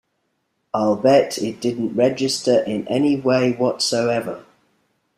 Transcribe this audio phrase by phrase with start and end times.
[0.73, 4.43] I'll bet it didn't register in any way whatsoever.